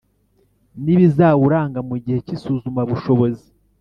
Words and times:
N 0.83 0.85
ibizawuranga 0.95 1.79
mu 1.89 1.95
gihe 2.03 2.19
cy 2.25 2.33
isuzumabushobozi 2.35 3.45